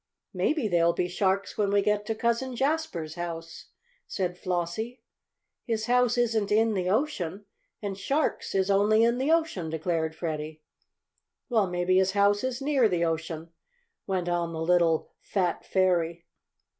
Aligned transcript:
"Maybe 0.33 0.67
there'll 0.67 0.93
be 0.93 1.07
sharks 1.07 1.59
when 1.59 1.69
we 1.69 1.83
get 1.83 2.07
to 2.07 2.15
Cousin 2.15 2.55
Jasper's 2.55 3.13
house," 3.13 3.67
said 4.07 4.35
Flossie. 4.35 5.03
"His 5.63 5.85
house 5.85 6.17
isn't 6.17 6.51
in 6.51 6.73
the 6.73 6.89
ocean, 6.89 7.45
and 7.83 7.95
sharks 7.95 8.55
is 8.55 8.71
only 8.71 9.03
in 9.03 9.19
the 9.19 9.31
ocean," 9.31 9.69
declared 9.69 10.15
Freddie. 10.15 10.63
"Well, 11.49 11.67
maybe 11.67 11.97
his 11.99 12.13
house 12.13 12.43
is 12.43 12.63
near 12.63 12.89
the 12.89 13.05
ocean," 13.05 13.51
went 14.07 14.27
on 14.27 14.53
the 14.53 14.61
little 14.61 15.11
"fat 15.21 15.63
fairy." 15.63 16.25